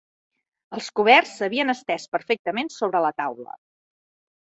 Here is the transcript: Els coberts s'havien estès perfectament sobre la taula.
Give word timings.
Els 0.77 0.85
coberts 0.99 1.33
s'havien 1.41 1.71
estès 1.73 2.07
perfectament 2.15 2.73
sobre 2.77 3.03
la 3.07 3.13
taula. 3.23 3.55